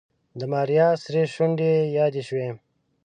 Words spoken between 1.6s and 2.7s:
يې يادې شوې.